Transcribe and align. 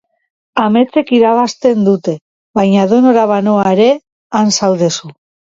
Ametsek 0.61 1.11
irabazten 1.17 1.83
dute, 1.89 2.15
baina, 2.61 2.87
edonora 2.89 3.27
banoa 3.33 3.67
ere, 3.77 3.89
han 4.41 4.55
zaude 4.57 4.91
zu. 4.99 5.17